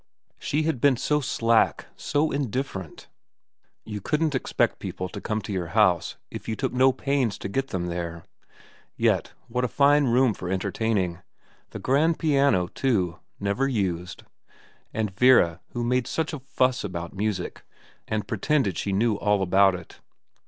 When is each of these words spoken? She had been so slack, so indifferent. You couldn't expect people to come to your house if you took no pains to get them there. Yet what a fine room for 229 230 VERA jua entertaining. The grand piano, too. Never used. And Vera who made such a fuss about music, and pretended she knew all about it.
She 0.39 0.63
had 0.63 0.81
been 0.81 0.97
so 0.97 1.19
slack, 1.21 1.85
so 1.95 2.31
indifferent. 2.31 3.07
You 3.85 4.01
couldn't 4.01 4.33
expect 4.33 4.79
people 4.79 5.07
to 5.09 5.21
come 5.21 5.43
to 5.43 5.53
your 5.53 5.67
house 5.77 6.15
if 6.31 6.49
you 6.49 6.55
took 6.55 6.73
no 6.73 6.91
pains 6.91 7.37
to 7.37 7.47
get 7.47 7.67
them 7.67 7.85
there. 7.85 8.23
Yet 8.97 9.33
what 9.47 9.63
a 9.63 9.67
fine 9.67 10.05
room 10.05 10.33
for 10.33 10.47
229 10.49 11.19
230 11.19 11.19
VERA 11.19 11.19
jua 11.19 11.19
entertaining. 11.21 11.21
The 11.69 11.85
grand 11.85 12.17
piano, 12.17 12.67
too. 12.73 13.19
Never 13.39 13.67
used. 13.67 14.23
And 14.91 15.11
Vera 15.11 15.59
who 15.73 15.83
made 15.83 16.07
such 16.07 16.33
a 16.33 16.39
fuss 16.39 16.83
about 16.83 17.13
music, 17.13 17.63
and 18.07 18.27
pretended 18.27 18.79
she 18.79 18.91
knew 18.91 19.17
all 19.17 19.43
about 19.43 19.75
it. 19.75 19.99